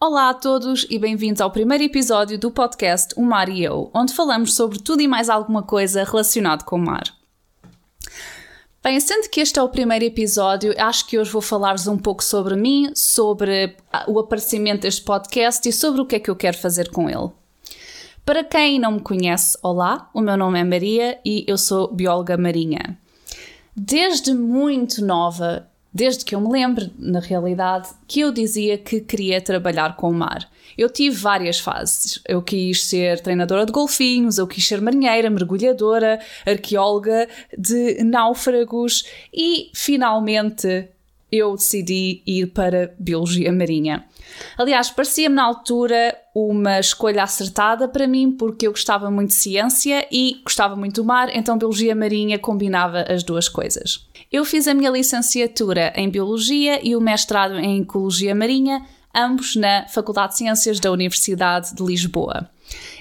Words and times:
Olá 0.00 0.28
a 0.28 0.34
todos 0.34 0.86
e 0.88 0.96
bem-vindos 0.96 1.40
ao 1.40 1.50
primeiro 1.50 1.82
episódio 1.82 2.38
do 2.38 2.52
podcast 2.52 3.12
O 3.16 3.22
Mar 3.22 3.48
e 3.48 3.64
Eu, 3.64 3.90
onde 3.92 4.14
falamos 4.14 4.54
sobre 4.54 4.78
tudo 4.78 5.02
e 5.02 5.08
mais 5.08 5.28
alguma 5.28 5.60
coisa 5.60 6.04
relacionado 6.04 6.62
com 6.62 6.76
o 6.76 6.78
mar. 6.78 7.02
Bem, 8.80 9.00
sendo 9.00 9.28
que 9.28 9.40
este 9.40 9.58
é 9.58 9.62
o 9.62 9.68
primeiro 9.68 10.04
episódio, 10.04 10.72
acho 10.78 11.04
que 11.04 11.18
hoje 11.18 11.32
vou 11.32 11.42
falar-vos 11.42 11.88
um 11.88 11.98
pouco 11.98 12.22
sobre 12.22 12.54
mim, 12.54 12.92
sobre 12.94 13.74
o 14.06 14.20
aparecimento 14.20 14.82
deste 14.82 15.02
podcast 15.02 15.68
e 15.68 15.72
sobre 15.72 16.00
o 16.00 16.06
que 16.06 16.14
é 16.14 16.20
que 16.20 16.30
eu 16.30 16.36
quero 16.36 16.56
fazer 16.56 16.90
com 16.90 17.10
ele. 17.10 17.30
Para 18.24 18.44
quem 18.44 18.78
não 18.78 18.92
me 18.92 19.00
conhece, 19.00 19.58
olá, 19.64 20.08
o 20.14 20.20
meu 20.20 20.36
nome 20.36 20.60
é 20.60 20.64
Maria 20.64 21.18
e 21.24 21.44
eu 21.48 21.58
sou 21.58 21.92
bióloga 21.92 22.36
marinha. 22.36 22.96
Desde 23.76 24.32
muito 24.32 25.04
nova 25.04 25.68
desde 25.98 26.24
que 26.24 26.32
eu 26.32 26.40
me 26.40 26.48
lembro, 26.48 26.88
na 26.96 27.18
realidade, 27.18 27.88
que 28.06 28.20
eu 28.20 28.30
dizia 28.30 28.78
que 28.78 29.00
queria 29.00 29.40
trabalhar 29.40 29.96
com 29.96 30.08
o 30.08 30.14
mar. 30.14 30.48
Eu 30.76 30.88
tive 30.88 31.16
várias 31.16 31.58
fases. 31.58 32.20
Eu 32.24 32.40
quis 32.40 32.84
ser 32.84 33.18
treinadora 33.18 33.66
de 33.66 33.72
golfinhos, 33.72 34.38
eu 34.38 34.46
quis 34.46 34.64
ser 34.64 34.80
marinheira, 34.80 35.28
mergulhadora, 35.28 36.20
arqueóloga 36.46 37.28
de 37.58 38.04
náufragos 38.04 39.02
e 39.34 39.72
finalmente 39.74 40.88
eu 41.30 41.54
decidi 41.54 42.22
ir 42.26 42.48
para 42.48 42.94
Biologia 42.98 43.52
Marinha. 43.52 44.04
Aliás, 44.56 44.90
parecia-me 44.90 45.34
na 45.34 45.44
altura 45.44 46.16
uma 46.34 46.78
escolha 46.78 47.22
acertada 47.22 47.88
para 47.88 48.06
mim, 48.06 48.32
porque 48.32 48.66
eu 48.66 48.70
gostava 48.70 49.10
muito 49.10 49.28
de 49.28 49.34
ciência 49.34 50.06
e 50.10 50.40
gostava 50.42 50.76
muito 50.76 51.02
do 51.02 51.04
mar, 51.04 51.28
então 51.34 51.58
Biologia 51.58 51.94
Marinha 51.94 52.38
combinava 52.38 53.02
as 53.02 53.22
duas 53.22 53.48
coisas. 53.48 54.08
Eu 54.30 54.44
fiz 54.44 54.66
a 54.68 54.74
minha 54.74 54.90
licenciatura 54.90 55.92
em 55.96 56.08
Biologia 56.08 56.80
e 56.86 56.94
o 56.94 57.00
mestrado 57.00 57.58
em 57.58 57.82
Ecologia 57.82 58.34
Marinha, 58.34 58.84
ambos 59.14 59.56
na 59.56 59.86
Faculdade 59.88 60.32
de 60.32 60.38
Ciências 60.38 60.80
da 60.80 60.92
Universidade 60.92 61.74
de 61.74 61.82
Lisboa. 61.82 62.48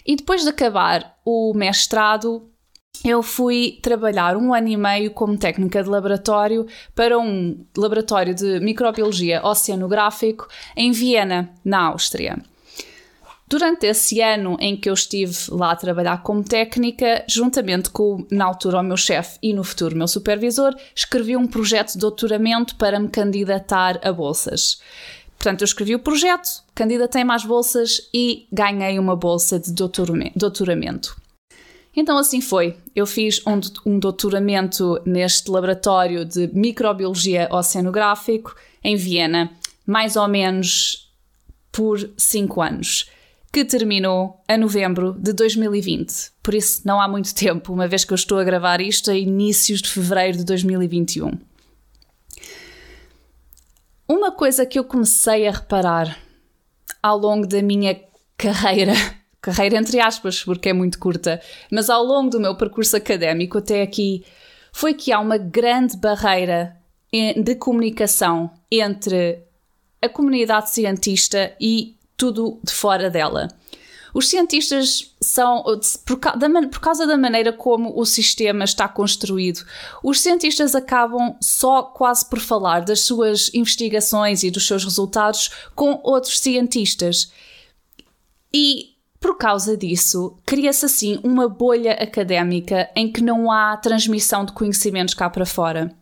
E 0.06 0.16
depois 0.16 0.44
de 0.44 0.50
acabar 0.50 1.18
o 1.26 1.54
mestrado, 1.54 2.50
eu 3.10 3.24
fui 3.24 3.80
trabalhar 3.82 4.36
um 4.36 4.54
ano 4.54 4.68
e 4.68 4.78
meio 4.78 5.12
como 5.12 5.38
técnica 5.38 5.82
de 5.82 5.90
laboratório 5.90 6.68
para 6.94 7.18
um 7.18 7.66
laboratório 7.76 8.34
de 8.34 8.60
microbiologia 8.60 9.46
oceanográfico 9.46 10.48
em 10.76 10.92
Viena, 10.92 11.50
na 11.64 11.86
Áustria. 11.86 12.38
Durante 13.48 13.86
esse 13.86 14.20
ano 14.22 14.58
em 14.60 14.76
que 14.76 14.90
eu 14.90 14.94
estive 14.94 15.34
lá 15.50 15.72
a 15.72 15.76
trabalhar 15.76 16.22
como 16.22 16.44
técnica, 16.44 17.24
juntamente 17.30 17.90
com, 17.90 18.28
na 18.30 18.44
altura, 18.44 18.80
o 18.80 18.84
meu 18.84 18.98
chefe 18.98 19.40
e 19.42 19.54
no 19.54 19.64
futuro 19.64 19.96
o 19.96 19.98
meu 19.98 20.08
supervisor, 20.08 20.76
escrevi 20.94 21.38
um 21.38 21.48
projeto 21.48 21.94
de 21.94 22.00
doutoramento 22.00 22.76
para 22.76 23.00
me 23.00 23.08
candidatar 23.08 24.02
a 24.06 24.12
bolsas. 24.12 24.82
Portanto, 25.38 25.62
eu 25.62 25.66
escrevi 25.66 25.96
o 25.96 26.00
projeto, 26.00 26.62
candidatei 26.76 27.24
mais 27.24 27.46
bolsas 27.46 28.10
e 28.14 28.48
ganhei 28.52 29.00
uma 29.00 29.16
bolsa 29.16 29.58
de 29.58 29.72
doutoramento. 29.72 31.16
Então 31.98 32.16
assim 32.16 32.40
foi. 32.40 32.78
Eu 32.96 33.08
fiz 33.08 33.42
um, 33.48 33.60
um 33.84 33.98
doutoramento 33.98 35.02
neste 35.04 35.50
laboratório 35.50 36.24
de 36.24 36.48
microbiologia 36.54 37.50
oceanográfico 37.52 38.56
em 38.84 38.96
Viena, 38.96 39.52
mais 39.84 40.16
ou 40.16 40.28
menos 40.28 41.12
por 41.72 41.98
5 42.16 42.62
anos, 42.62 43.10
que 43.52 43.66
terminou 43.66 44.40
a 44.48 44.56
novembro 44.56 45.14
de 45.14 45.34
2020. 45.34 46.34
Por 46.44 46.54
isso 46.54 46.84
não 46.86 47.02
há 47.02 47.08
muito 47.08 47.34
tempo, 47.34 47.74
uma 47.74 47.88
vez 47.88 48.06
que 48.06 48.14
eu 48.14 48.16
estou 48.16 48.38
a 48.38 48.44
gravar 48.44 48.80
isto 48.80 49.10
a 49.10 49.16
inícios 49.16 49.82
de 49.82 49.90
fevereiro 49.90 50.38
de 50.38 50.44
2021. 50.44 51.32
Uma 54.08 54.32
coisa 54.32 54.68
que 54.68 54.78
eu 54.78 54.84
comecei 54.84 55.48
a 55.48 55.52
reparar 55.52 56.16
ao 57.02 57.18
longo 57.18 57.48
da 57.48 57.62
minha 57.64 58.00
carreira 58.38 58.94
carreira 59.48 59.78
entre 59.78 60.00
aspas, 60.00 60.44
porque 60.44 60.70
é 60.70 60.74
muito 60.74 61.00
curta, 61.00 61.42
mas 61.72 61.90
ao 61.90 62.04
longo 62.04 62.30
do 62.30 62.40
meu 62.40 62.56
percurso 62.56 62.98
académico 62.98 63.58
até 63.58 63.82
aqui, 63.82 64.26
foi 64.74 64.94
que 64.94 65.12
há 65.12 65.20
uma 65.20 65.38
grande 65.38 65.96
barreira 65.96 66.76
de 67.12 67.56
comunicação 67.56 68.52
entre 68.70 69.40
a 70.02 70.10
comunidade 70.10 70.70
cientista 70.70 71.54
e 71.60 71.96
tudo 72.18 72.60
de 72.64 72.74
fora 72.74 73.10
dela. 73.10 73.48
Os 74.14 74.30
cientistas 74.30 75.14
são, 75.22 75.64
por, 76.06 76.20
causa 76.80 77.06
da 77.06 77.18
maneira 77.18 77.54
como 77.54 77.98
o 78.00 78.06
sistema 78.06 78.64
está 78.64 78.88
construído, 78.88 79.64
os 80.04 80.20
cientistas 80.20 80.76
acabam 80.76 81.36
só 81.40 81.84
quase 81.84 82.28
por 82.28 82.40
falar 82.40 82.82
das 82.82 83.02
suas 83.02 83.54
investigações 83.54 84.44
e 84.44 84.52
dos 84.52 84.66
seus 84.66 84.84
resultados 84.84 85.52
com 85.76 86.00
outros 86.04 86.40
cientistas. 86.40 87.32
E 88.54 88.97
por 89.28 89.38
causa 89.38 89.76
disso, 89.76 90.38
cria-se 90.46 90.86
assim 90.86 91.20
uma 91.22 91.50
bolha 91.50 91.92
académica 91.96 92.90
em 92.96 93.12
que 93.12 93.22
não 93.22 93.52
há 93.52 93.76
transmissão 93.76 94.46
de 94.46 94.54
conhecimentos 94.54 95.14
cá 95.14 95.30
para 95.30 95.46
fora. 95.46 95.94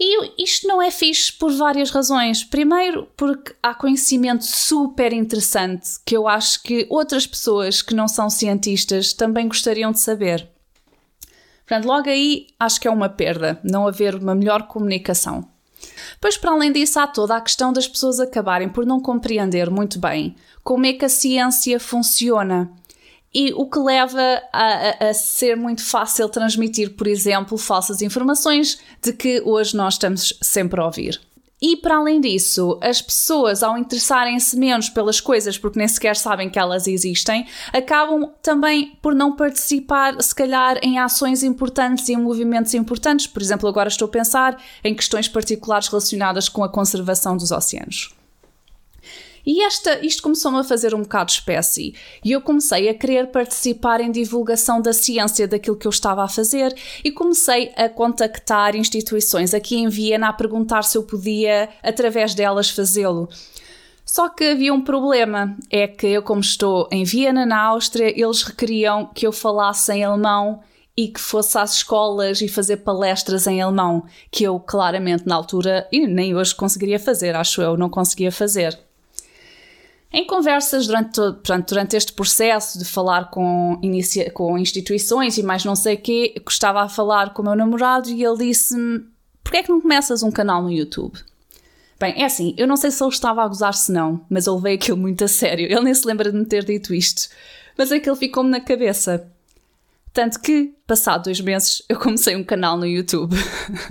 E 0.00 0.42
isto 0.42 0.66
não 0.66 0.82
é 0.82 0.90
fixe 0.90 1.32
por 1.32 1.52
várias 1.52 1.90
razões. 1.90 2.42
Primeiro, 2.42 3.06
porque 3.16 3.54
há 3.62 3.72
conhecimento 3.72 4.44
super 4.44 5.12
interessante 5.12 5.90
que 6.04 6.16
eu 6.16 6.26
acho 6.26 6.60
que 6.64 6.88
outras 6.90 7.24
pessoas 7.24 7.82
que 7.82 7.94
não 7.94 8.08
são 8.08 8.28
cientistas 8.28 9.12
também 9.12 9.46
gostariam 9.46 9.92
de 9.92 10.00
saber. 10.00 10.48
Portanto, 11.64 11.86
logo 11.86 12.10
aí 12.10 12.48
acho 12.58 12.80
que 12.80 12.88
é 12.88 12.90
uma 12.90 13.08
perda 13.08 13.60
não 13.62 13.86
haver 13.86 14.16
uma 14.16 14.34
melhor 14.34 14.66
comunicação. 14.66 15.48
Pois, 16.20 16.36
para 16.36 16.50
além 16.50 16.72
disso, 16.72 16.98
há 16.98 17.06
toda 17.06 17.36
a 17.36 17.40
questão 17.40 17.72
das 17.72 17.86
pessoas 17.86 18.18
acabarem 18.18 18.68
por 18.68 18.84
não 18.84 19.00
compreender 19.00 19.70
muito 19.70 19.98
bem 19.98 20.34
como 20.64 20.86
é 20.86 20.92
que 20.92 21.04
a 21.04 21.08
ciência 21.08 21.78
funciona. 21.80 22.70
E 23.32 23.52
o 23.52 23.68
que 23.68 23.78
leva 23.78 24.20
a, 24.52 24.62
a, 24.62 25.08
a, 25.10 25.14
ser 25.14 25.56
muito 25.56 25.84
fácil 25.84 26.28
transmitir, 26.28 26.94
por 26.94 27.06
exemplo, 27.06 27.58
falsas 27.58 28.00
informações 28.00 28.80
de 29.02 29.12
que 29.12 29.42
hoje 29.44 29.76
nós 29.76 29.94
estamos 29.94 30.38
sempre 30.42 30.80
a 30.80 30.86
ouvir. 30.86 31.20
E 31.60 31.76
para 31.76 31.96
além 31.96 32.20
disso, 32.20 32.78
as 32.80 33.02
pessoas, 33.02 33.62
ao 33.64 33.76
interessarem-se 33.76 34.56
menos 34.56 34.88
pelas 34.88 35.20
coisas 35.20 35.58
porque 35.58 35.78
nem 35.78 35.88
sequer 35.88 36.16
sabem 36.16 36.48
que 36.48 36.58
elas 36.58 36.86
existem, 36.86 37.46
acabam 37.72 38.30
também 38.40 38.96
por 39.02 39.14
não 39.14 39.34
participar, 39.34 40.20
se 40.22 40.34
calhar, 40.34 40.78
em 40.82 40.98
ações 40.98 41.42
importantes 41.42 42.08
e 42.08 42.12
em 42.12 42.16
movimentos 42.16 42.74
importantes. 42.74 43.26
Por 43.26 43.42
exemplo, 43.42 43.68
agora 43.68 43.88
estou 43.88 44.06
a 44.06 44.10
pensar 44.10 44.62
em 44.84 44.94
questões 44.94 45.28
particulares 45.28 45.88
relacionadas 45.88 46.48
com 46.48 46.62
a 46.62 46.68
conservação 46.68 47.36
dos 47.36 47.50
oceanos. 47.50 48.17
E 49.50 49.62
esta, 49.62 50.04
isto 50.04 50.22
começou-me 50.22 50.58
a 50.58 50.62
fazer 50.62 50.94
um 50.94 51.00
bocado 51.00 51.30
espécie. 51.30 51.94
E 52.22 52.32
eu 52.32 52.40
comecei 52.42 52.86
a 52.86 52.92
querer 52.92 53.28
participar 53.28 53.98
em 53.98 54.12
divulgação 54.12 54.78
da 54.78 54.92
ciência 54.92 55.48
daquilo 55.48 55.78
que 55.78 55.86
eu 55.86 55.90
estava 55.90 56.22
a 56.22 56.28
fazer 56.28 56.76
e 57.02 57.10
comecei 57.10 57.72
a 57.74 57.88
contactar 57.88 58.76
instituições 58.76 59.54
aqui 59.54 59.76
em 59.76 59.88
Viena 59.88 60.28
a 60.28 60.34
perguntar 60.34 60.82
se 60.82 60.98
eu 60.98 61.02
podia, 61.02 61.70
através 61.82 62.34
delas, 62.34 62.68
fazê-lo. 62.68 63.26
Só 64.04 64.28
que 64.28 64.44
havia 64.50 64.74
um 64.74 64.82
problema, 64.82 65.56
é 65.70 65.88
que 65.88 66.08
eu, 66.08 66.22
como 66.22 66.42
estou 66.42 66.86
em 66.92 67.04
Viena, 67.04 67.46
na 67.46 67.58
Áustria, 67.58 68.12
eles 68.14 68.42
requeriam 68.42 69.06
que 69.06 69.26
eu 69.26 69.32
falasse 69.32 69.90
em 69.94 70.04
alemão 70.04 70.60
e 70.94 71.08
que 71.08 71.20
fosse 71.20 71.56
às 71.56 71.72
escolas 71.72 72.42
e 72.42 72.48
fazer 72.48 72.78
palestras 72.78 73.46
em 73.46 73.62
alemão, 73.62 74.04
que 74.30 74.44
eu 74.44 74.60
claramente 74.60 75.26
na 75.26 75.36
altura, 75.36 75.88
e 75.90 76.06
nem 76.06 76.36
hoje 76.36 76.54
conseguiria 76.54 77.00
fazer, 77.00 77.34
acho 77.34 77.62
eu, 77.62 77.78
não 77.78 77.88
conseguia 77.88 78.30
fazer. 78.30 78.87
Em 80.10 80.26
conversas 80.26 80.86
durante, 80.86 81.16
portanto, 81.20 81.68
durante 81.68 81.96
este 81.96 82.12
processo 82.14 82.78
de 82.78 82.84
falar 82.84 83.30
com, 83.30 83.78
inicia, 83.82 84.30
com 84.30 84.56
instituições 84.56 85.36
e 85.36 85.42
mais 85.42 85.64
não 85.64 85.76
sei 85.76 85.96
o 85.96 86.00
quê, 86.00 86.34
gostava 86.44 86.82
a 86.82 86.88
falar 86.88 87.34
com 87.34 87.42
o 87.42 87.44
meu 87.44 87.54
namorado 87.54 88.08
e 88.08 88.24
ele 88.24 88.38
disse-me: 88.38 89.04
Porquê 89.44 89.58
é 89.58 89.62
que 89.62 89.68
não 89.68 89.80
começas 89.80 90.22
um 90.22 90.30
canal 90.30 90.62
no 90.62 90.70
YouTube? 90.70 91.18
Bem, 92.00 92.14
é 92.22 92.24
assim, 92.24 92.54
eu 92.56 92.66
não 92.66 92.76
sei 92.76 92.90
se 92.90 93.02
ele 93.02 93.10
estava 93.10 93.42
a 93.42 93.48
gozar 93.48 93.74
se 93.74 93.90
não, 93.90 94.24
mas 94.30 94.46
eu 94.46 94.54
levei 94.54 94.74
aquilo 94.74 94.96
muito 94.96 95.24
a 95.24 95.28
sério. 95.28 95.66
Ele 95.66 95.80
nem 95.80 95.94
se 95.94 96.06
lembra 96.06 96.30
de 96.30 96.38
me 96.38 96.46
ter 96.46 96.64
dito 96.64 96.94
isto, 96.94 97.28
mas 97.76 97.90
aquilo 97.92 98.16
ficou-me 98.16 98.48
na 98.48 98.60
cabeça. 98.60 99.28
Tanto 100.12 100.40
que, 100.40 100.74
passado 100.86 101.24
dois 101.24 101.40
meses, 101.40 101.82
eu 101.88 101.98
comecei 101.98 102.34
um 102.34 102.44
canal 102.44 102.78
no 102.78 102.86
YouTube. 102.86 103.36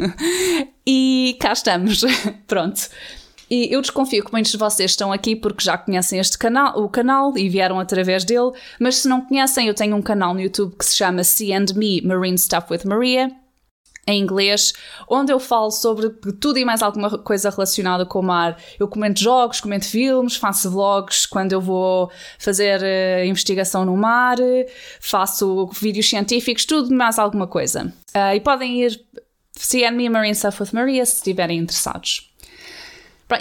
e 0.86 1.38
cá 1.40 1.54
estamos. 1.54 2.02
Pronto. 2.48 2.90
E 3.50 3.74
eu 3.74 3.82
desconfio 3.82 4.24
que 4.24 4.32
muitos 4.32 4.52
de 4.52 4.58
vocês 4.58 4.92
estão 4.92 5.12
aqui 5.12 5.36
porque 5.36 5.64
já 5.64 5.78
conhecem 5.78 6.20
este 6.20 6.38
canal, 6.38 6.78
o 6.78 6.90
canal 6.90 7.38
e 7.38 7.48
vieram 7.48 7.80
através 7.80 8.26
dele, 8.26 8.52
mas 8.80 8.98
se 8.98 9.08
não 9.08 9.22
conhecem, 9.22 9.68
eu 9.68 9.74
tenho 9.74 9.96
um 9.96 10.02
canal 10.02 10.34
no 10.34 10.42
YouTube 10.42 10.76
que 10.76 10.86
se 10.86 10.96
chama 10.96 11.24
See 11.24 11.54
and 11.54 11.68
Me 11.76 12.02
Marine 12.02 12.38
Stuff 12.38 12.68
with 12.72 12.82
Maria, 12.86 13.32
em 14.08 14.22
inglês, 14.22 14.74
onde 15.10 15.34
eu 15.34 15.40
falo 15.40 15.70
sobre 15.70 16.10
tudo 16.10 16.58
e 16.58 16.66
mais 16.66 16.82
alguma 16.82 17.18
coisa 17.20 17.50
relacionada 17.50 18.06
com 18.06 18.20
o 18.20 18.24
mar. 18.24 18.58
Eu 18.80 18.88
comento 18.88 19.20
jogos, 19.20 19.60
comento 19.60 19.86
filmes, 19.86 20.38
faço 20.38 20.72
vlogs 20.72 21.26
quando 21.26 21.52
eu 21.52 21.60
vou 21.60 22.10
fazer 22.40 22.82
uh, 22.82 23.26
investigação 23.26 23.84
no 23.84 23.98
mar, 23.98 24.38
faço 25.02 25.68
vídeos 25.80 26.10
científicos, 26.10 26.66
tudo 26.66 26.92
e 26.92 26.96
mais 26.96 27.20
alguma 27.20 27.48
coisa. 27.48 27.94
Uh, 28.16 28.36
e 28.36 28.40
podem 28.40 28.84
ir 28.84 28.98
Me 29.92 30.10
Marine 30.10 30.36
Stuff 30.36 30.62
with 30.62 30.70
Maria 30.72 31.06
se 31.06 31.16
estiverem 31.16 31.60
interessados. 31.60 32.26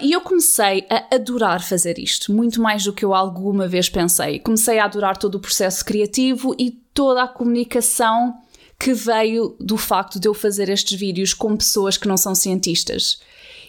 E 0.03 0.13
eu 0.13 0.21
comecei 0.21 0.85
a 0.91 1.15
adorar 1.15 1.63
fazer 1.63 1.99
isto, 1.99 2.33
muito 2.33 2.61
mais 2.61 2.85
do 2.85 2.93
que 2.93 3.05
eu 3.05 3.15
alguma 3.15 3.69
vez 3.69 3.89
pensei. 3.89 4.41
Comecei 4.41 4.79
a 4.81 4.85
adorar 4.85 5.17
todo 5.17 5.37
o 5.37 5.41
processo 5.41 5.85
criativo 5.85 6.55
e 6.59 6.73
toda 6.93 7.23
a 7.23 7.29
comunicação 7.29 8.35
que 8.79 8.93
veio 8.93 9.57
do 9.61 9.77
facto 9.77 10.19
de 10.19 10.29
eu 10.29 10.35
fazer 10.35 10.69
estes 10.69 10.99
vídeos 10.99 11.33
com 11.33 11.57
pessoas 11.57 11.97
que 11.97 12.09
não 12.09 12.17
são 12.17 12.35
cientistas. 12.35 13.21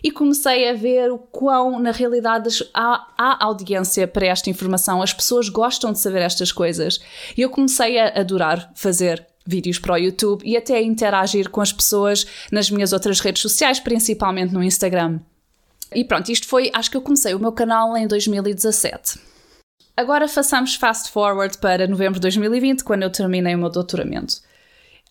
E 0.04 0.12
comecei 0.12 0.70
a 0.70 0.74
ver 0.74 1.12
o 1.12 1.18
quão, 1.18 1.80
na 1.80 1.92
realidade, 1.92 2.50
há, 2.74 3.08
há 3.18 3.46
audiência 3.46 4.08
para 4.08 4.28
esta 4.28 4.50
informação, 4.50 5.02
as 5.02 5.14
pessoas 5.14 5.50
gostam 5.50 5.92
de 5.92 6.00
saber 6.00 6.22
estas 6.22 6.52
coisas. 6.52 7.00
E 7.36 7.42
eu 7.42 7.50
comecei 7.50 8.00
a 8.00 8.20
adorar 8.20 8.72
fazer 8.76 9.26
vídeos 9.46 9.80
para 9.80 9.94
o 9.94 9.98
YouTube 9.98 10.44
e 10.46 10.58
até 10.58 10.76
a 10.76 10.82
interagir 10.82 11.50
com 11.50 11.62
as 11.62 11.72
pessoas 11.72 12.26
nas 12.52 12.70
minhas 12.70 12.92
outras 12.92 13.20
redes 13.20 13.42
sociais, 13.42 13.80
principalmente 13.80 14.54
no 14.54 14.64
Instagram. 14.64 15.20
E 15.94 16.04
pronto, 16.04 16.32
isto 16.32 16.48
foi, 16.48 16.70
acho 16.74 16.92
que 16.92 16.98
eu 16.98 17.02
comecei 17.02 17.34
o 17.34 17.40
meu 17.40 17.52
canal 17.52 17.96
em 17.96 18.08
2017. 18.08 19.20
Agora 19.96 20.28
façamos 20.28 20.76
fast 20.76 21.12
forward 21.12 21.58
para 21.58 21.88
novembro 21.88 22.16
de 22.16 22.22
2020, 22.22 22.84
quando 22.84 23.04
eu 23.04 23.12
terminei 23.12 23.56
o 23.56 23.58
meu 23.58 23.70
doutoramento. 23.70 24.36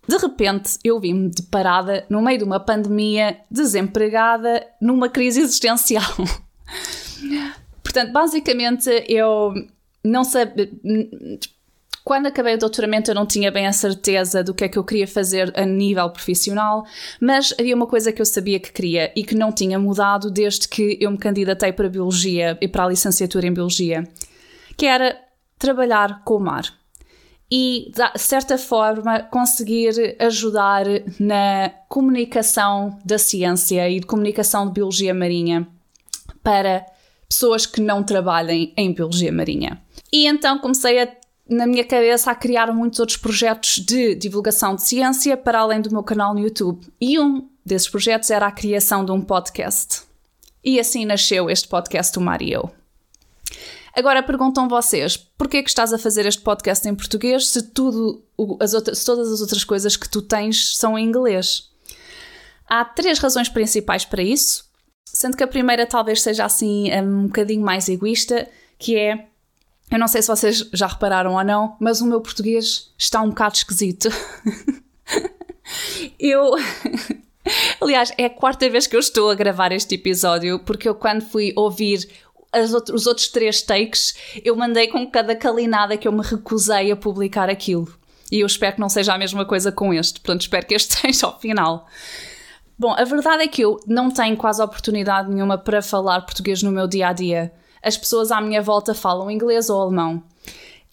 De 0.08 0.16
repente, 0.16 0.78
eu 0.84 1.00
vi-me 1.00 1.28
deparada 1.28 2.06
no 2.08 2.22
meio 2.22 2.38
de 2.38 2.44
uma 2.44 2.60
pandemia, 2.60 3.40
desempregada, 3.50 4.64
numa 4.80 5.08
crise 5.08 5.40
existencial. 5.40 6.14
Portanto, 7.82 8.12
basicamente, 8.12 8.88
eu 9.08 9.52
não 10.04 10.22
sabia. 10.22 10.70
Quando 12.06 12.26
acabei 12.26 12.54
o 12.54 12.58
doutoramento, 12.58 13.10
eu 13.10 13.16
não 13.16 13.26
tinha 13.26 13.50
bem 13.50 13.66
a 13.66 13.72
certeza 13.72 14.44
do 14.44 14.54
que 14.54 14.62
é 14.62 14.68
que 14.68 14.78
eu 14.78 14.84
queria 14.84 15.08
fazer 15.08 15.52
a 15.58 15.66
nível 15.66 16.08
profissional, 16.08 16.86
mas 17.20 17.52
havia 17.58 17.74
uma 17.74 17.88
coisa 17.88 18.12
que 18.12 18.22
eu 18.22 18.24
sabia 18.24 18.60
que 18.60 18.70
queria 18.70 19.12
e 19.16 19.24
que 19.24 19.34
não 19.34 19.50
tinha 19.50 19.76
mudado 19.76 20.30
desde 20.30 20.68
que 20.68 20.96
eu 21.00 21.10
me 21.10 21.18
candidatei 21.18 21.72
para 21.72 21.88
a 21.88 21.90
Biologia 21.90 22.56
e 22.60 22.68
para 22.68 22.84
a 22.84 22.88
licenciatura 22.90 23.48
em 23.48 23.52
Biologia, 23.52 24.06
que 24.76 24.86
era 24.86 25.18
trabalhar 25.58 26.22
com 26.22 26.36
o 26.36 26.38
mar 26.38 26.72
e, 27.50 27.90
de 27.92 28.20
certa 28.20 28.56
forma, 28.56 29.24
conseguir 29.24 30.16
ajudar 30.20 30.84
na 31.18 31.70
comunicação 31.88 33.00
da 33.04 33.18
ciência 33.18 33.90
e 33.90 33.98
de 33.98 34.06
comunicação 34.06 34.68
de 34.68 34.74
biologia 34.74 35.12
marinha 35.12 35.66
para 36.40 36.86
pessoas 37.28 37.66
que 37.66 37.80
não 37.80 38.04
trabalhem 38.04 38.72
em 38.76 38.92
biologia 38.92 39.32
marinha. 39.32 39.82
E 40.12 40.28
então 40.28 40.60
comecei 40.60 41.02
a, 41.02 41.08
na 41.48 41.66
minha 41.66 41.84
cabeça 41.84 42.30
a 42.30 42.34
criar 42.34 42.72
muitos 42.72 42.98
outros 42.98 43.16
projetos 43.16 43.78
de 43.78 44.14
divulgação 44.14 44.74
de 44.74 44.82
ciência 44.82 45.36
para 45.36 45.60
além 45.60 45.80
do 45.80 45.90
meu 45.90 46.02
canal 46.02 46.34
no 46.34 46.40
YouTube. 46.40 46.86
E 47.00 47.18
um 47.18 47.48
desses 47.64 47.88
projetos 47.88 48.30
era 48.30 48.46
a 48.46 48.52
criação 48.52 49.04
de 49.04 49.12
um 49.12 49.20
podcast. 49.20 50.02
E 50.64 50.80
assim 50.80 51.04
nasceu 51.04 51.48
este 51.48 51.68
podcast, 51.68 52.18
o 52.18 52.20
Mar 52.20 52.42
Eu. 52.42 52.70
Agora 53.94 54.22
perguntam 54.22 54.68
vocês, 54.68 55.16
porquê 55.16 55.62
que 55.62 55.70
estás 55.70 55.92
a 55.92 55.98
fazer 55.98 56.26
este 56.26 56.42
podcast 56.42 56.86
em 56.86 56.94
português 56.94 57.48
se, 57.48 57.62
tudo, 57.62 58.22
as 58.60 58.74
outras, 58.74 58.98
se 58.98 59.06
todas 59.06 59.32
as 59.32 59.40
outras 59.40 59.64
coisas 59.64 59.96
que 59.96 60.08
tu 60.08 60.20
tens 60.20 60.76
são 60.76 60.98
em 60.98 61.06
inglês? 61.06 61.70
Há 62.68 62.84
três 62.84 63.18
razões 63.18 63.48
principais 63.48 64.04
para 64.04 64.22
isso, 64.22 64.64
sendo 65.06 65.36
que 65.36 65.44
a 65.44 65.48
primeira 65.48 65.86
talvez 65.86 66.20
seja 66.20 66.44
assim 66.44 66.92
um 67.00 67.26
bocadinho 67.26 67.64
mais 67.64 67.88
egoísta, 67.88 68.46
que 68.78 68.96
é 68.96 69.28
eu 69.90 69.98
não 69.98 70.08
sei 70.08 70.22
se 70.22 70.28
vocês 70.28 70.68
já 70.72 70.86
repararam 70.86 71.34
ou 71.34 71.44
não, 71.44 71.76
mas 71.80 72.00
o 72.00 72.06
meu 72.06 72.20
português 72.20 72.92
está 72.98 73.22
um 73.22 73.28
bocado 73.28 73.56
esquisito. 73.56 74.08
eu. 76.18 76.54
Aliás, 77.80 78.12
é 78.18 78.24
a 78.24 78.30
quarta 78.30 78.68
vez 78.68 78.88
que 78.88 78.96
eu 78.96 79.00
estou 79.00 79.30
a 79.30 79.34
gravar 79.34 79.70
este 79.70 79.94
episódio, 79.94 80.58
porque 80.58 80.88
eu, 80.88 80.96
quando 80.96 81.22
fui 81.22 81.52
ouvir 81.54 82.08
os 82.92 83.06
outros 83.06 83.28
três 83.28 83.60
takes 83.62 84.14
eu 84.44 84.56
mandei 84.56 84.88
com 84.88 85.06
cada 85.10 85.36
calinada 85.36 85.96
que 85.96 86.08
eu 86.08 86.12
me 86.12 86.22
recusei 86.22 86.90
a 86.90 86.96
publicar 86.96 87.50
aquilo. 87.50 87.92
E 88.30 88.40
eu 88.40 88.46
espero 88.46 88.74
que 88.74 88.80
não 88.80 88.88
seja 88.88 89.14
a 89.14 89.18
mesma 89.18 89.44
coisa 89.44 89.70
com 89.70 89.94
este, 89.94 90.20
portanto, 90.20 90.42
espero 90.42 90.66
que 90.66 90.74
este 90.74 90.94
seja 90.98 91.26
ao 91.26 91.38
final. 91.38 91.86
Bom, 92.78 92.92
a 92.92 93.04
verdade 93.04 93.44
é 93.44 93.48
que 93.48 93.62
eu 93.62 93.80
não 93.86 94.10
tenho 94.10 94.36
quase 94.36 94.62
oportunidade 94.62 95.30
nenhuma 95.30 95.56
para 95.56 95.80
falar 95.80 96.22
português 96.22 96.62
no 96.62 96.70
meu 96.70 96.86
dia 96.86 97.08
a 97.08 97.12
dia. 97.12 97.52
As 97.82 97.96
pessoas 97.96 98.30
à 98.30 98.40
minha 98.40 98.62
volta 98.62 98.94
falam 98.94 99.30
inglês 99.30 99.70
ou 99.70 99.80
alemão. 99.80 100.22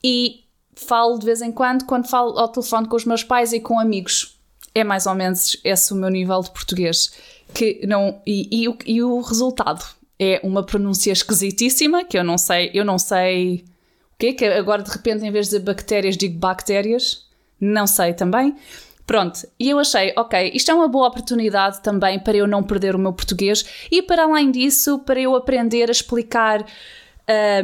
E 0.03 0.43
falo 0.75 1.17
de 1.17 1.25
vez 1.25 1.41
em 1.41 1.51
quando, 1.51 1.85
quando 1.85 2.07
falo 2.07 2.37
ao 2.37 2.47
telefone 2.47 2.87
com 2.87 2.95
os 2.95 3.05
meus 3.05 3.23
pais 3.23 3.53
e 3.53 3.59
com 3.59 3.79
amigos. 3.79 4.39
É 4.75 4.83
mais 4.83 5.05
ou 5.05 5.13
menos 5.13 5.57
esse 5.63 5.93
o 5.93 5.95
meu 5.95 6.09
nível 6.09 6.41
de 6.41 6.51
português. 6.51 7.13
Que 7.53 7.85
não, 7.85 8.21
e, 8.25 8.65
e, 8.65 8.93
e 8.93 9.03
o 9.03 9.21
resultado 9.21 9.85
é 10.19 10.39
uma 10.43 10.63
pronúncia 10.63 11.11
esquisitíssima, 11.11 12.03
que 12.03 12.17
eu 12.17 12.23
não 12.23 12.37
sei, 12.37 12.71
eu 12.73 12.85
não 12.85 12.97
sei 12.97 13.65
o 14.13 14.17
quê, 14.17 14.33
que 14.33 14.45
agora 14.45 14.81
de 14.81 14.89
repente 14.89 15.25
em 15.25 15.31
vez 15.31 15.49
de 15.49 15.59
bactérias 15.59 16.17
digo 16.17 16.37
bactérias, 16.37 17.27
não 17.59 17.85
sei 17.85 18.13
também. 18.13 18.55
Pronto, 19.05 19.45
e 19.59 19.69
eu 19.69 19.79
achei, 19.79 20.13
ok, 20.15 20.51
isto 20.53 20.71
é 20.71 20.73
uma 20.73 20.87
boa 20.87 21.09
oportunidade 21.09 21.81
também 21.81 22.19
para 22.19 22.37
eu 22.37 22.47
não 22.47 22.63
perder 22.63 22.95
o 22.95 22.99
meu 22.99 23.11
português 23.11 23.65
e 23.91 24.01
para 24.01 24.23
além 24.23 24.49
disso, 24.49 24.99
para 24.99 25.19
eu 25.19 25.35
aprender 25.35 25.89
a 25.89 25.91
explicar 25.91 26.65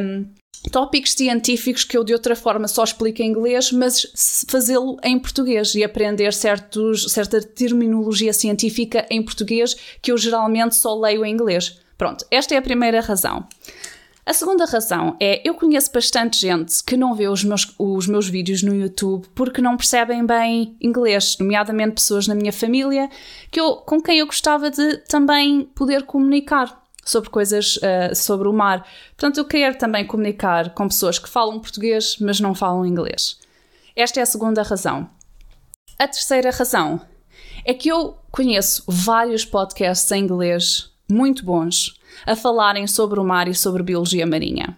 um, 0.01 0.25
tópicos 0.69 1.13
científicos 1.13 1.86
que 1.86 1.97
eu 1.97 2.03
de 2.03 2.13
outra 2.13 2.36
forma 2.36 2.68
só 2.68 2.83
explico 2.83 3.21
em 3.21 3.30
inglês, 3.30 3.71
mas 3.71 4.06
fazê-lo 4.50 4.97
em 5.01 5.18
português 5.18 5.74
e 5.75 5.83
aprender 5.83 6.33
certos, 6.33 7.12
certa 7.12 7.42
terminologia 7.42 8.33
científica 8.33 9.06
em 9.09 9.24
português 9.24 9.75
que 10.01 10.12
eu 10.12 10.18
geralmente 10.18 10.75
só 10.75 11.00
leio 11.00 11.24
em 11.24 11.31
inglês. 11.31 11.80
Pronto, 11.97 12.25
esta 12.30 12.53
é 12.53 12.57
a 12.57 12.62
primeira 12.62 13.00
razão. 13.00 13.47
A 14.29 14.33
segunda 14.33 14.63
razão 14.65 15.17
é 15.19 15.41
eu 15.43 15.55
conheço 15.55 15.91
bastante 15.91 16.39
gente 16.39 16.83
que 16.83 16.95
não 16.95 17.15
vê 17.15 17.27
os 17.27 17.43
meus, 17.43 17.73
os 17.79 18.05
meus 18.05 18.29
vídeos 18.29 18.61
no 18.61 18.75
YouTube 18.75 19.27
porque 19.33 19.59
não 19.59 19.75
percebem 19.75 20.23
bem 20.23 20.77
inglês, 20.79 21.35
nomeadamente 21.39 21.95
pessoas 21.95 22.27
na 22.27 22.35
minha 22.35 22.53
família 22.53 23.09
que 23.49 23.59
eu, 23.59 23.77
com 23.77 23.99
quem 23.99 24.19
eu 24.19 24.27
gostava 24.27 24.69
de 24.69 24.97
também 25.07 25.63
poder 25.73 26.03
comunicar 26.03 26.79
sobre 27.03 27.27
coisas 27.31 27.77
uh, 27.77 28.15
sobre 28.15 28.47
o 28.47 28.53
mar. 28.53 28.85
Portanto, 29.17 29.39
eu 29.39 29.45
quero 29.45 29.79
também 29.79 30.05
comunicar 30.05 30.75
com 30.75 30.87
pessoas 30.87 31.17
que 31.17 31.27
falam 31.27 31.59
português, 31.59 32.17
mas 32.19 32.39
não 32.39 32.53
falam 32.53 32.85
inglês. 32.85 33.39
Esta 33.95 34.19
é 34.19 34.21
a 34.21 34.27
segunda 34.27 34.61
razão. 34.61 35.09
A 35.97 36.07
terceira 36.07 36.51
razão 36.51 37.01
é 37.65 37.73
que 37.73 37.89
eu 37.89 38.15
conheço 38.29 38.83
vários 38.87 39.43
podcasts 39.43 40.11
em 40.11 40.21
inglês 40.21 40.91
muito 41.09 41.43
bons 41.43 41.98
a 42.25 42.35
falarem 42.35 42.88
sobre 42.88 43.19
o 43.19 43.23
mar 43.23 43.47
e 43.47 43.56
sobre 43.56 43.83
biologia 43.83 44.25
marinha. 44.25 44.77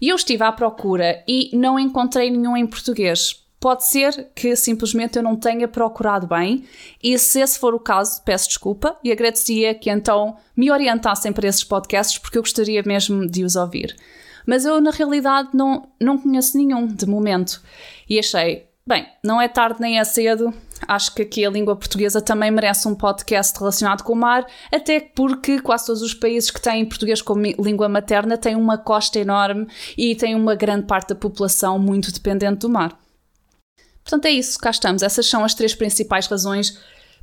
E 0.00 0.08
eu 0.08 0.16
estive 0.16 0.44
à 0.44 0.52
procura 0.52 1.22
e 1.26 1.50
não 1.54 1.78
encontrei 1.78 2.30
nenhum 2.30 2.56
em 2.56 2.66
português. 2.66 3.42
Pode 3.58 3.84
ser 3.84 4.28
que 4.34 4.54
simplesmente 4.54 5.16
eu 5.16 5.22
não 5.22 5.34
tenha 5.34 5.66
procurado 5.66 6.26
bem, 6.26 6.64
e 7.02 7.18
se 7.18 7.40
esse 7.40 7.58
for 7.58 7.74
o 7.74 7.80
caso, 7.80 8.22
peço 8.22 8.48
desculpa 8.48 8.96
e 9.02 9.10
agradecia 9.10 9.74
que 9.74 9.90
então 9.90 10.36
me 10.54 10.70
orientassem 10.70 11.32
para 11.32 11.48
esses 11.48 11.64
podcasts, 11.64 12.18
porque 12.18 12.36
eu 12.36 12.42
gostaria 12.42 12.82
mesmo 12.84 13.26
de 13.26 13.44
os 13.44 13.56
ouvir. 13.56 13.96
Mas 14.46 14.64
eu, 14.64 14.80
na 14.80 14.90
realidade, 14.90 15.48
não, 15.54 15.88
não 16.00 16.18
conheço 16.18 16.56
nenhum 16.56 16.86
de 16.86 17.06
momento. 17.06 17.60
E 18.08 18.18
achei, 18.18 18.68
bem, 18.86 19.06
não 19.22 19.40
é 19.40 19.48
tarde 19.48 19.80
nem 19.80 19.98
é 19.98 20.04
cedo, 20.04 20.52
Acho 20.86 21.14
que 21.14 21.22
aqui 21.22 21.44
a 21.44 21.50
língua 21.50 21.76
portuguesa 21.76 22.20
também 22.20 22.50
merece 22.50 22.86
um 22.86 22.94
podcast 22.94 23.58
relacionado 23.58 24.02
com 24.02 24.12
o 24.12 24.16
mar, 24.16 24.46
até 24.72 25.00
porque 25.00 25.60
quase 25.60 25.86
todos 25.86 26.02
os 26.02 26.14
países 26.14 26.50
que 26.50 26.60
têm 26.60 26.84
português 26.84 27.22
como 27.22 27.42
língua 27.42 27.88
materna 27.88 28.36
têm 28.36 28.56
uma 28.56 28.76
costa 28.76 29.18
enorme 29.18 29.66
e 29.96 30.14
têm 30.14 30.34
uma 30.34 30.54
grande 30.54 30.86
parte 30.86 31.10
da 31.10 31.14
população 31.14 31.78
muito 31.78 32.12
dependente 32.12 32.60
do 32.60 32.68
mar. 32.68 32.98
Portanto, 34.02 34.26
é 34.26 34.30
isso, 34.30 34.58
cá 34.58 34.70
estamos. 34.70 35.02
Essas 35.02 35.26
são 35.26 35.44
as 35.44 35.54
três 35.54 35.74
principais 35.74 36.26
razões 36.26 36.78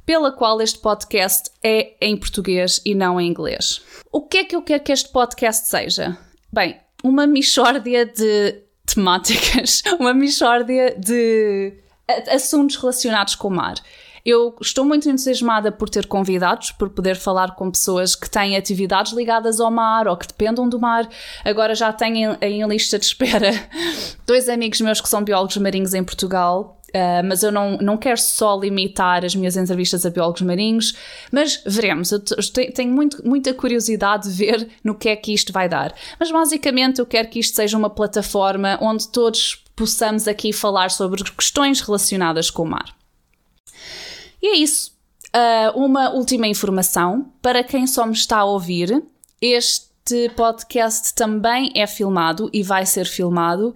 pela 0.05 0.32
qual 0.32 0.60
este 0.62 0.79
podcast 0.79 1.50
é 1.63 1.96
em 2.01 2.17
português 2.17 2.82
e 2.86 2.93
não 2.93 3.22
em 3.22 3.29
inglês. 3.29 3.82
O 4.12 4.22
que 4.22 4.39
é 4.39 4.43
que 4.43 4.55
eu 4.55 4.62
quero 4.62 4.84
que 4.84 4.91
este 4.91 5.10
podcast 5.10 5.67
seja? 5.67 6.17
Bem, 6.51 6.77
uma 7.01 7.25
mixórdia 7.25 8.05
de 8.05 8.63
temáticas, 8.93 9.81
uma 10.00 10.13
mixórdia 10.13 10.95
de 10.97 11.73
assuntos 12.31 12.75
relacionados 12.75 13.35
com 13.35 13.47
o 13.47 13.51
mar. 13.51 13.75
Eu 14.25 14.55
estou 14.62 14.85
muito 14.85 15.09
entusiasmada 15.09 15.69
por 15.69 15.89
ter 15.89 16.07
convidados, 16.07 16.71
por 16.71 16.89
poder 16.89 17.17
falar 17.17 17.55
com 17.55 17.69
pessoas 17.69 18.15
que 18.15 18.29
têm 18.29 18.55
atividades 18.55 19.12
ligadas 19.12 19.59
ao 19.59 19.69
mar 19.69 20.07
ou 20.07 20.15
que 20.15 20.27
dependam 20.27 20.69
do 20.69 20.79
mar. 20.79 21.09
Agora 21.43 21.75
já 21.75 21.91
tenho 21.91 22.38
em, 22.39 22.62
em 22.62 22.67
lista 22.67 22.97
de 22.97 23.05
espera 23.05 23.51
dois 24.25 24.47
amigos 24.47 24.79
meus 24.79 25.01
que 25.01 25.09
são 25.09 25.23
biólogos 25.23 25.57
marinhos 25.57 25.93
em 25.93 26.03
Portugal. 26.03 26.79
Uh, 26.95 27.25
mas 27.25 27.41
eu 27.41 27.51
não, 27.51 27.77
não 27.77 27.97
quero 27.97 28.19
só 28.19 28.55
limitar 28.55 29.25
as 29.25 29.33
minhas 29.33 29.57
entrevistas 29.57 30.05
a 30.05 30.12
biólogos 30.12 30.43
marinhos, 30.43 30.93
mas 31.31 31.59
veremos. 31.65 32.12
Eu 32.12 32.19
tenho 32.73 32.93
muito, 32.93 33.27
muita 33.27 33.51
curiosidade 33.51 34.29
de 34.29 34.35
ver 34.35 34.69
no 34.83 34.93
que 34.93 35.09
é 35.09 35.15
que 35.15 35.33
isto 35.33 35.51
vai 35.51 35.67
dar. 35.67 35.95
Mas 36.19 36.31
basicamente 36.31 37.00
eu 37.00 37.05
quero 37.05 37.29
que 37.29 37.39
isto 37.39 37.55
seja 37.55 37.75
uma 37.75 37.89
plataforma 37.89 38.77
onde 38.79 39.07
todos 39.07 39.63
possamos 39.75 40.27
aqui 40.27 40.53
falar 40.53 40.91
sobre 40.91 41.23
questões 41.23 41.81
relacionadas 41.81 42.51
com 42.51 42.62
o 42.62 42.69
mar. 42.69 42.95
E 44.39 44.47
é 44.47 44.57
isso. 44.57 44.93
Uh, 45.35 45.75
uma 45.75 46.12
última 46.12 46.47
informação 46.47 47.33
para 47.41 47.63
quem 47.63 47.88
só 47.88 48.05
me 48.05 48.13
está 48.13 48.38
a 48.38 48.45
ouvir. 48.45 49.03
Este 49.41 50.29
podcast 50.35 51.13
também 51.15 51.71
é 51.75 51.88
filmado 51.88 52.51
e 52.53 52.62
vai 52.62 52.85
ser 52.85 53.05
filmado, 53.05 53.73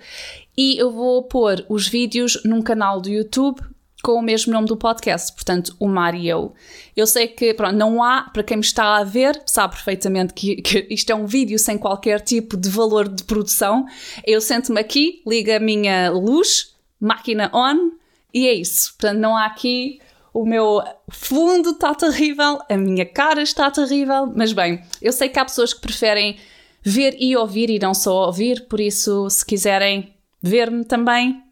e 0.57 0.77
eu 0.77 0.91
vou 0.91 1.23
pôr 1.23 1.65
os 1.69 1.87
vídeos 1.87 2.41
num 2.43 2.61
canal 2.61 2.99
do 2.99 3.09
YouTube 3.09 3.61
com 4.03 4.13
o 4.13 4.21
mesmo 4.21 4.53
nome 4.53 4.67
do 4.67 4.77
podcast, 4.77 5.33
portanto, 5.33 5.75
o 5.79 5.87
Mar 5.87 6.15
e 6.15 6.27
eu. 6.27 6.53
Eu 6.95 7.05
sei 7.05 7.27
que, 7.27 7.53
pronto, 7.53 7.75
não 7.75 8.01
há, 8.01 8.23
para 8.31 8.43
quem 8.43 8.57
me 8.57 8.63
está 8.63 8.97
a 8.97 9.03
ver, 9.03 9.41
sabe 9.45 9.75
perfeitamente 9.75 10.33
que, 10.33 10.57
que 10.61 10.87
isto 10.89 11.09
é 11.11 11.15
um 11.15 11.25
vídeo 11.25 11.57
sem 11.59 11.77
qualquer 11.77 12.21
tipo 12.21 12.55
de 12.55 12.69
valor 12.69 13.07
de 13.07 13.23
produção. 13.23 13.85
Eu 14.25 14.39
sento-me 14.39 14.79
aqui, 14.79 15.21
ligo 15.27 15.51
a 15.51 15.59
minha 15.59 16.09
luz, 16.11 16.75
máquina 16.99 17.51
on, 17.53 17.91
e 18.33 18.47
é 18.47 18.53
isso. 18.53 18.93
Portanto, 18.97 19.19
não 19.19 19.35
há 19.35 19.45
aqui 19.45 19.99
o 20.33 20.45
meu 20.45 20.83
fundo 21.09 21.71
está 21.71 21.95
terrível, 21.95 22.59
a 22.69 22.77
minha 22.77 23.05
cara 23.05 23.41
está 23.41 23.71
terrível, 23.71 24.31
mas 24.35 24.53
bem, 24.53 24.83
eu 25.01 25.11
sei 25.11 25.29
que 25.29 25.39
há 25.39 25.43
pessoas 25.43 25.73
que 25.73 25.81
preferem 25.81 26.37
ver 26.83 27.15
e 27.19 27.35
ouvir 27.35 27.71
e 27.71 27.79
não 27.79 27.93
só 27.93 28.27
ouvir, 28.27 28.67
por 28.67 28.79
isso, 28.79 29.27
se 29.31 29.43
quiserem 29.43 30.13
ver-me 30.41 30.84
também, 30.84 31.44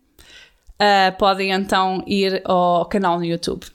uh, 0.75 1.18
podem 1.18 1.51
então 1.51 2.04
ir 2.06 2.42
ao 2.46 2.86
canal 2.86 3.18
no 3.18 3.25
YouTube. 3.25 3.65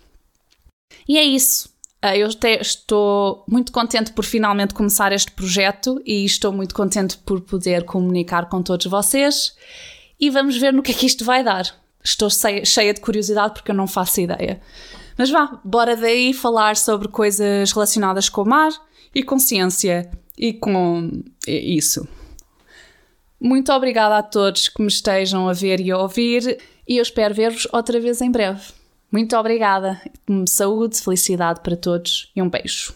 E 1.09 1.19
é 1.19 1.25
isso. 1.25 1.69
Uh, 2.05 2.17
eu 2.17 2.29
estou 2.61 3.45
muito 3.47 3.73
contente 3.73 4.13
por 4.13 4.25
finalmente 4.25 4.73
começar 4.73 5.13
este 5.13 5.33
projeto 5.33 6.01
e 6.05 6.25
estou 6.25 6.53
muito 6.53 6.75
contente 6.75 7.19
por 7.19 7.41
poder 7.41 7.85
comunicar 7.85 8.49
com 8.49 8.63
todos 8.63 8.87
vocês. 8.87 9.55
E 10.19 10.31
vamos 10.31 10.57
ver 10.57 10.73
no 10.73 10.83
que 10.83 10.93
é 10.93 10.95
que 10.95 11.07
isto 11.07 11.25
vai 11.25 11.43
dar. 11.43 11.75
Estou 12.03 12.29
cheia 12.31 12.95
de 12.95 13.01
curiosidade 13.01 13.55
porque 13.55 13.71
eu 13.71 13.75
não 13.75 13.87
faço 13.87 14.21
ideia. 14.21 14.61
Mas 15.19 15.31
vá, 15.31 15.61
bora 15.63 15.97
daí 15.97 16.33
falar 16.33 16.77
sobre 16.77 17.09
coisas 17.09 17.73
relacionadas 17.73 18.29
com 18.29 18.43
o 18.43 18.49
mar 18.49 18.73
e 19.15 19.23
com 19.23 19.39
ciência 19.39 20.11
e 20.37 20.55
com 20.55 21.23
isso. 21.47 22.09
Muito 23.41 23.73
obrigada 23.73 24.19
a 24.19 24.23
todos 24.23 24.69
que 24.69 24.83
me 24.83 24.89
estejam 24.89 25.49
a 25.49 25.53
ver 25.53 25.81
e 25.81 25.91
a 25.91 25.97
ouvir 25.97 26.59
e 26.87 26.99
eu 26.99 27.03
espero 27.03 27.35
ver-vos 27.35 27.67
outra 27.73 27.99
vez 27.99 28.21
em 28.21 28.31
breve. 28.31 28.61
Muito 29.11 29.37
obrigada. 29.37 30.01
Saúde, 30.47 31.01
felicidade 31.01 31.61
para 31.61 31.77
todos 31.77 32.31
e 32.37 32.43
um 32.43 32.49
beijo. 32.49 32.95